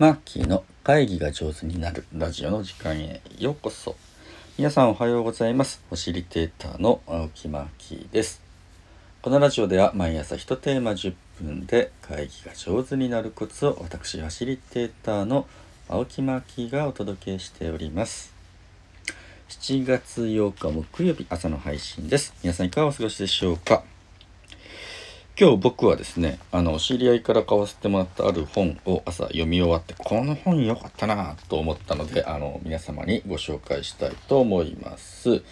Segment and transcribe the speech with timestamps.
[0.00, 3.96] マッキーの会議が上手になるラジオの時間へようこそ。
[4.56, 5.82] 皆さんおはようございます。
[5.90, 8.40] ファシリテーターの青木マッキーです。
[9.20, 15.46] このラジオでは毎朝1テーマ10分で会議が上手になるコツを私ファシリテーターの
[15.86, 18.32] 青木マッキーがお届けしております。
[19.50, 22.32] 7月8日木曜日朝の配信です。
[22.42, 23.82] 皆さんいかがお過ごしでしょうか？
[25.40, 35.42] 今日僕はですねあの知り合いから買わせてもらったある本を朝読み終わってこの本良かったなと思ったのであの皆様にご紹介したいと思います。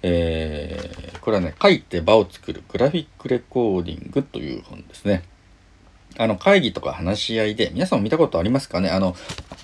[0.00, 5.24] えー、これはね書いて場を作るグラフィックレコーディングという本ですね。
[6.16, 8.88] あの会議とか話し合いで皆さんも見たことありますかね？
[8.88, 9.14] あの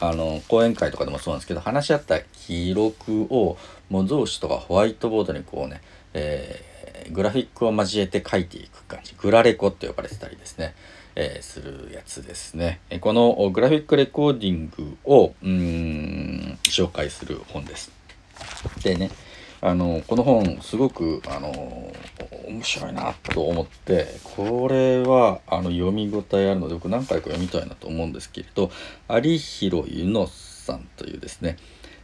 [0.01, 3.57] あの講演会とかでもそうなんですけど話し合った記録を
[3.89, 5.81] 模造紙とかホワイトボードにこうね、
[6.15, 6.71] えー
[7.11, 9.15] グラフィックを交えて書いていく感じ。
[9.19, 10.75] グラレコって呼ばれてたりですね、
[11.17, 12.81] えー、するやつですね。
[13.01, 17.91] このグラフィックレコーディングをうん紹介する本です。
[18.83, 19.11] でね
[19.61, 21.93] あのこの本すごくあの
[22.47, 28.71] 面白いなと思ってこれはあの読み応えあるので僕何回か読みたいなと思うんですけれど
[29.11, 31.59] 有広ゆのさんというですね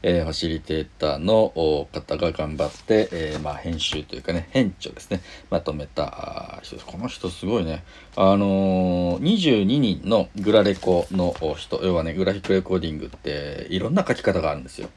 [0.08, 1.48] えー、ファシリテーターの
[1.92, 6.86] 方が頑張って、えー、まあ、編集というかね、編著ですね、まとめた人です。
[6.86, 7.82] この人すごいね。
[8.14, 14.90] あのー、22人のグラレコの人、要はね、グラフィックレコーディングっていろんな書き方があるんですよ。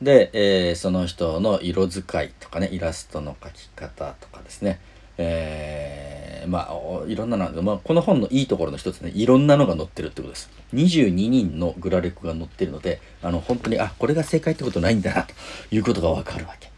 [0.00, 4.80] で、えー、その人の色使いとかね、イラストの描き方とかですね、
[5.18, 10.50] えー、まあ、いろんなのまあ、この本のいいところの一つね、いろんなのが載ってるってことです。
[10.74, 15.34] 22人のグラレコが載ってるので、あの、本当に、あ、これが正解ってことないんだな、と
[15.70, 16.70] いうことがわかるわけ。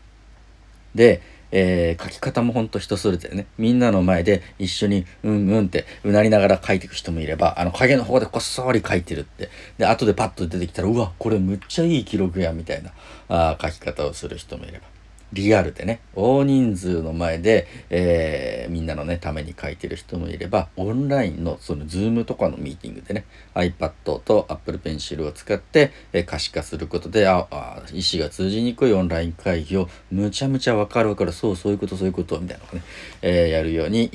[0.94, 9.50] で、えー、書き方もほんと人それぞれね、みんなの前で一緒に、うんうんってうなりながら書いていく人もいれば、あの、影の方でこっそり書いてるって。
[9.76, 12.92] で、後でパッと出てきたら、うわ、これむっちゃいい記録や、みたいな、
[13.28, 14.91] あ書き方をする人もいれば。
[15.32, 32.82] リアルでね、大人数の前で、えー、みんなのね、ために書いてる人もいれば、オンラインの、その、ズームとかのミーティングでね、iPad と Apple Pencil を使って、えー、可視化することで、あ、あ、意思が通じにくいオンライン会議を、むちゃむちゃわかるわかる、そう、そういうこと、そういうこと、みたいなのをね、
[33.22, 34.10] えー、やるように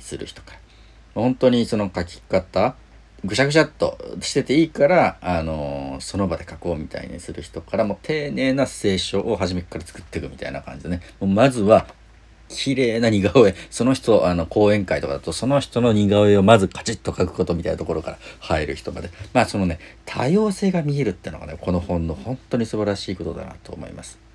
[0.00, 0.58] する人から。
[1.14, 2.74] 本当にその書き方、
[3.26, 11.00] ぐしゃぐしゃっとしてていいから、あのー、その場で書こうみたいにする人からも丁寧な聖書を初めから作っていくみたいな感じでね。
[11.20, 11.86] もうまずは、
[12.48, 13.54] 綺麗な似顔絵。
[13.70, 19.10] その人、あの、講演会とかだと、その人の似顔絵をまずカチッと描くことみたいなところから入る人まで。
[19.32, 24.25] まあ、そのね、多様性が見えるってのがね、この本の本当に素晴らしいことだなと思います。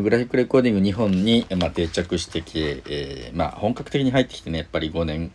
[0.00, 5.32] グラフィックレコーディング日本に、まあ、定着してきて、えー、まあ、本格的に入ってきてね、やっぱり5年、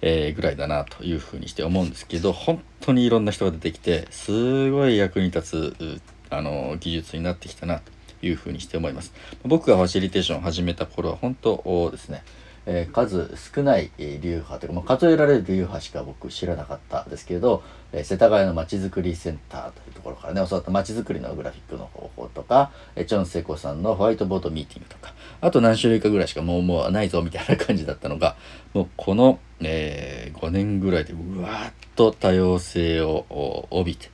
[0.00, 9.12] えー、ぐらいだなというふうにして思うんですけど、本当にいろんな人が出てきて、すごい役に立つ、あの、技術になってきたなというふうにして思います。
[9.44, 12.22] 僕がファシリテーションを始めた頃は、本当ですね、
[12.70, 17.62] えー、数少ない流派というか、まあ、数えられる流派しか僕知らなかったですけれど、
[17.92, 28.36] えー、世田谷のまちづくりセンターというところからね教わったまちづくりのグラフィックの方法とか、えー、チョン・セコさんのホワイトボードミーティングとかあと何種類かぐらいしかもうもうないぞみたいな感じだったのが
[28.74, 34.10] もうこの、え、5年ぐらいでうわーっと多様性を帯びて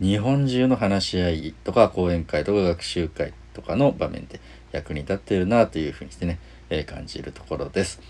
[0.00, 4.40] 日本中の話し合いとか講演会とか学習会とかの場面で
[4.70, 6.38] 役に立っているなというふうにしてね
[6.70, 8.00] え感じるところです。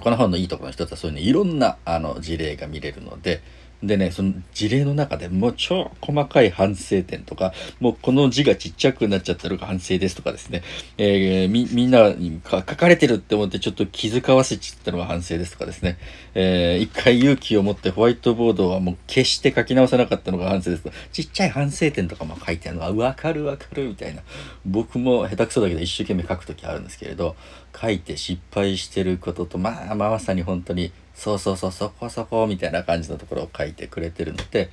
[0.00, 3.40] この本のいいところの一つはそういうね、いろんなあの事例が見れるので、
[3.82, 10.62] でね、その事例の中でもう超細かい反省点とか、もうこの字がちっちゃくなっちゃったのが反省ですとかですね、
[10.96, 15.98] えー、み、みんなに書かれてるって思ってちょっと気遣わせちゃったのが反省ですとかですね、
[16.34, 20.96] えー、一回勇気を持ってホワイトボードはもう決して書き直さなかったのが反省ですとか。
[21.12, 24.22] ちっちゃい反省点とかも書いてあるのは、わかるわかるみたいな。
[24.64, 27.36] 僕も下手くそだけど一生懸命書くときあるんですけれど、
[27.78, 34.68] 書いて失敗してることと、まあまあ、まさに本当にそうそうそう、そこそこ、みたいな感じのところを書いてくれてるので、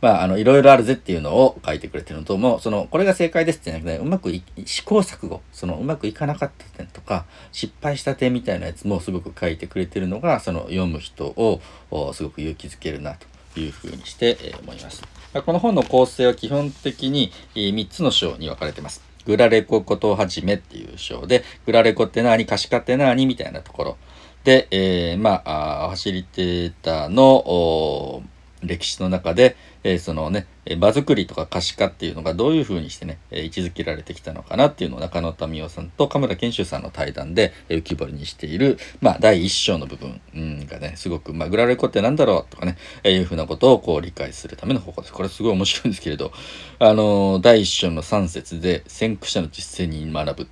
[0.00, 11.60] まあ、あの、いろいろあるぜっていうのを書いてくれてるのと、もう、その、これが正解ですってじゃなくて、うまくい、試行錯誤、その、うまくいかなかった点とか、失敗した点みたいなやつもすごく書いてくれてるのが、その、読む人を、
[12.14, 13.16] すごく勇気づけるな、
[13.52, 15.02] というふうにして、え、思います。
[15.44, 19.02] この本の構成は基本的に、えー、3つの章に分かれてます。
[19.26, 23.96] グラレコことはじめっていう章で、グラレコって何、可視化って何みたいなところ。
[24.44, 28.22] で、えー、まあ、ファシリテーターの、
[28.62, 30.46] 歴史の中で、えー、そのね
[30.78, 40.20] 場作りとか可視化っていうのがどういうふうにしてね、えー、位置づけられてきたのかなっていうのを中野民生さんと神村賢秀さんの対談で、浮き彫りにしている、まあ、第一章の部分、
[40.66, 45.12] がねすごく、まあ、グラレコって何だろうとかね、えー、いうふうなことをこう理解するための方法です。
[45.14, 46.32] これすごい面白いんですけれど
[46.78, 50.48] あのー、第一章の3節で先駆者の実践に学ぶ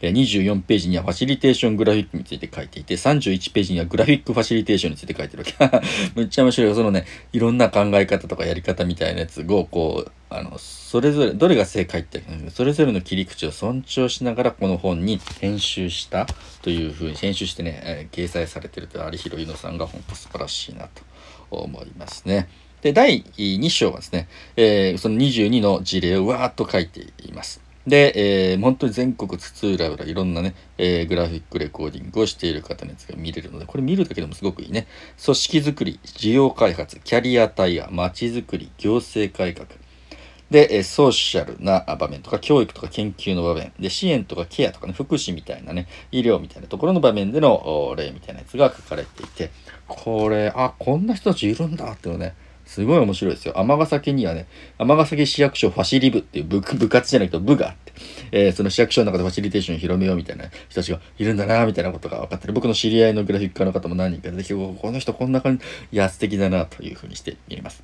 [0.00, 5.80] 24ページにはファシリテーショングラフィックについて書いていて、31ページにはグラフィックファシリテーションについて書いてるわけ。
[6.14, 6.76] むっちゃ面白いよ。
[6.76, 16.26] そのね、いろんな考え方とかやり方みたいなやつを、こう、あの、それぞれ、どれが正解って、それぞれの切り口を尊重しながら、この本に編集した
[16.62, 21.02] というふうに、編集してね、えー、掲載されてるという有広伊野さんが本当素晴らしいなと
[21.50, 22.48] 思いますね。
[22.82, 27.67] で、第2章はですね、えー、その22の事例をわーっと書いています。
[27.88, 34.86] で、えー、本当に全国津々浦々いろんなね、えー、グラフィックレコーディングをしている方のやつが見れるので、これ見るだけでもすごくいいね。
[35.24, 39.66] 組織づくり、事業開発、キャリア対話、街づくり、行政改革。
[40.50, 43.72] で、え、ソーシャルな場面とか、教育とか研究の場面。
[43.78, 49.50] で、支援とかケアとかね、福祉みたいなね、医療みたいなところの場面での例みたいなやつが書かれていて、
[49.86, 52.34] これ、あ、こんな人たちいるんだっていうのね、
[52.68, 53.58] すごい面白いですよ。
[53.58, 57.92] 尼崎にはね、尼崎市役所ファシリ部っていう部 部活じゃないけど部があって、
[58.30, 67.82] えー、その市役所の中でファシリテーションを広めようみたいな人たちがいるんだな、みたいなことが分かったり、僕の知り合いのグラフィック家の方も何人か出てきて、この人こんな感じ、いや、素敵だな、というふうにしています。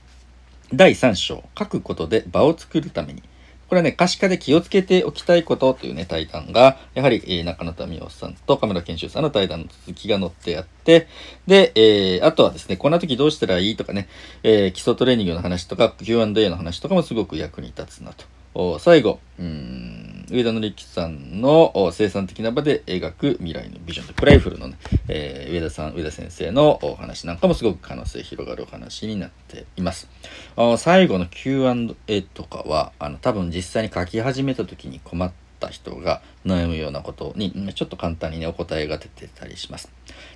[0.70, 3.22] 第3章、書くことで場を作るために。
[3.68, 11.08] これはね、可視化で気をつけておきたいことというね、対談が、やはり、えー、中野民夫さんと亀田研修さんの対談の続きが載ってあって、
[11.46, 14.08] で、えー、あとはですね、こんな時どうしたらいいとかね、
[14.42, 18.78] えー、基礎トレーニングの話とか Q&A の話とかもすごく役に立つなと。
[18.78, 20.03] 最後、うん、
[20.34, 24.76] 上田紀之さんの生産的な場で描く未来のビジョンで、プライフルのね、
[25.06, 30.08] えー、上田さん、上田先生のお話なんかもすごく可能性広がるお話になっています。
[30.78, 35.32] 最後の Q&A とかは、あの、多分実際に書き始めた時に困っ
[35.64, 39.90] た人が悩むようなことに、ちょっと簡単にね、お答えが出てたりします。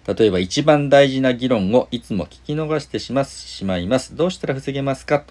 [0.07, 4.17] 例えば、一番大事な議論をいつも聞き逃してします、しまいます。
[4.17, 5.25] どうしたら防げますか？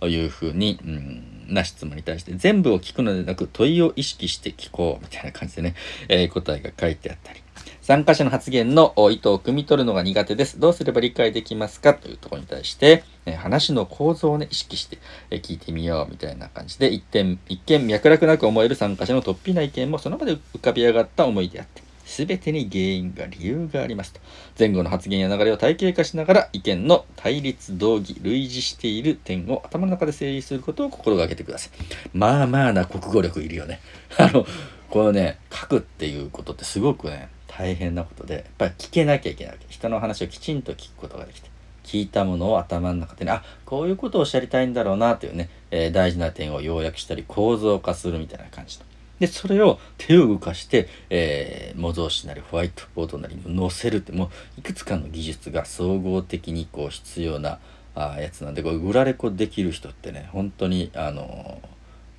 [0.00, 5.74] というふうに、うんな質問に対して全部を聞くのでなく問いを意識して聞こうみたいな感じでね、
[6.08, 7.43] えー、答えが書いてあったり
[7.84, 10.58] 参加者の発言の意図を汲み取るのが苦手です。
[10.58, 11.92] どうすれば理解できますか？
[11.92, 13.04] というところに対して、
[13.36, 14.96] 話の構造をね、意識して、
[15.30, 24.20] 聞いてみようみたいな感じで、一点、一見脈絡なく思える参加者の突飛な意見もその場で浮かび上がった思いであって、全てに原因が理由がありますと。
[24.58, 31.70] 前後の発言や流れを体系化しながら意見の対立、同義、類似している点を頭の中で整理することを心がけてください。
[32.14, 33.80] まあまあな国語力いるよね。
[34.16, 34.46] あの、
[34.88, 39.66] このね、書くっていうことってすごくね、大変なことで、やっぱり聞けなきゃいけないわけ。
[39.68, 41.54] 人の話をきちんと聞くことができて。
[41.84, 48.86] 聞いたものを頭の中でね、あ、こういうことをおっしゃりたいんだろうなというね、えー、大事な点を要約したり構造化するみたいな感じの。
[49.20, 57.58] で、それを手を動かして、えー、模造紙なりホワイトボードなりに載せるって、もういくつかの技術が総合的にこう必要な
[57.94, 61.60] あやつなんで、これグラレコできる人ってね、本当に、あの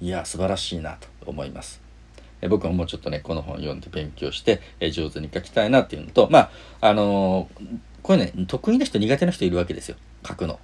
[0.02, 1.85] ー、いや、素晴らしいなと思います。
[2.46, 6.52] え僕はもうちょっとね、この本読んで勉強して、え上手に書きたいなっていうのと、まあ、
[6.82, 9.98] あのー、これね、得意な人、苦手な人いるわけですよ。
[10.26, 10.60] 書くの。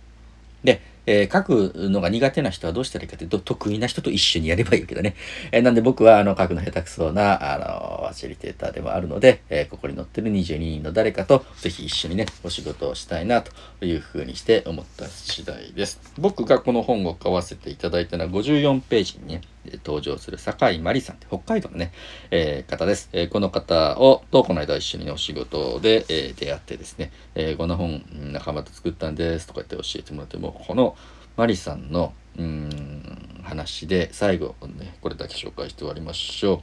[0.63, 5.15] で、えー、書くのが苦手な人はどうしたらいいかというと、得意な人と一緒にやればいいわけだね。
[5.51, 13.51] えー、なんで僕は、あの、書くの下手くそな、あの、ファシリテーターでもあるので、えー、ここに載ってる22人の誰かと、ぜひ一緒にね、お仕事をしたいな、と
[13.83, 15.99] いうふうにして思った次第です。
[16.19, 19.41] 僕がこの本を買わせていただいたのは54ページにね、
[19.85, 21.91] 登場する坂井真理さんって北海道のね、
[22.31, 23.09] えー、方です。
[23.13, 30.95] えー、この方をとこの間一緒にお仕事で、えー、出会ってですね、えこの本仲間と作ったんですとか言って教えてもらってもこの
[31.37, 36.59] マリさんのうん話で最後ねこれだけ紹介して終わりましょう。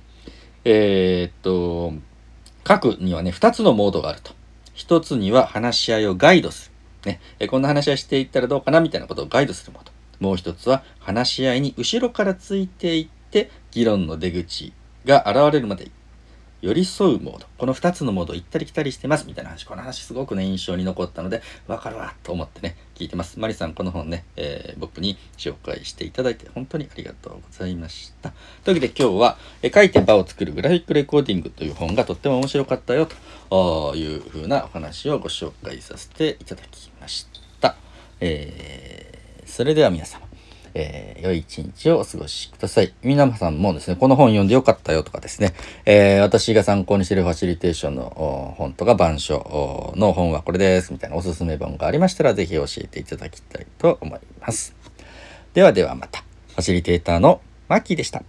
[0.64, 1.92] えっと
[2.66, 4.32] 書くにはね2つのモードがあると。
[4.76, 6.70] 1つには話し合いをガイドす
[7.04, 7.10] る。
[7.10, 9.92] ね、えこんな話し合いしていったらどうかなみたいなことをガイドするモード。
[10.20, 14.72] もう一つは話し合いに後ろからついていって議論の出口
[15.04, 15.90] が現れるまで
[16.60, 17.46] 寄り添うモード。
[17.56, 19.64] この2つのモード行ったり来たりしてますみたいな話。
[19.64, 23.38] この話すごくね、印象に残ったので、わかるわと思ってね、聞いてます。
[23.38, 28.32] マリさん、この本ね、えー、僕に紹介していただいて、本当にありがとうございました。
[28.64, 33.06] というわけで今日は、え書いて場を作るグラフィックレコーディングという本がとっても面白かったよ
[33.50, 37.28] という風なお話をご紹介させていただきまし
[37.60, 37.76] た。
[38.20, 39.07] えー、
[39.48, 40.28] それでは皆様。
[40.74, 42.94] えー、良い一日をお過ごしください。
[43.02, 45.54] 皆さんもですね、この本読んでよかったよとかですね、
[45.86, 54.76] えー、私が参考にしているファシリテーションの本とか板書の本はこれですみたいなおすすめ本がありましたら、ぜひ教えていただきたいと思います。
[55.54, 56.20] ではではまた。
[56.20, 58.22] ファシリテーターのマッキーでした。